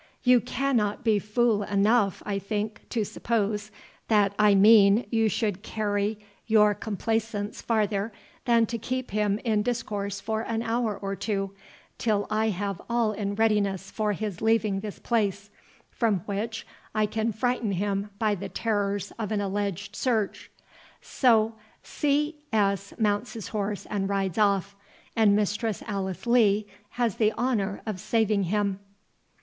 [0.23, 3.69] You cannot be fool enough, I think, to suppose,
[4.07, 8.11] that I mean you should carry your complaisance farther
[8.45, 11.53] than to keep him in discourse for an hour or two,
[11.99, 15.51] till I have all in readiness for his leaving this place,
[15.91, 16.65] from which
[16.95, 22.37] I can frighten him by the terrors of an alleged search?—So, C.
[22.51, 22.91] S.
[22.97, 24.75] mounts his horse and rides off,
[25.15, 26.65] and Mistress Alice Lee
[26.97, 28.79] has the honour of saving him."